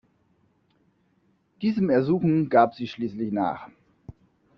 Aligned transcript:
Diesem 1.61 1.91
Ersuchen 1.91 2.49
gab 2.49 2.73
sie 2.73 2.87
schließlich 2.87 3.31
nach. 3.31 3.69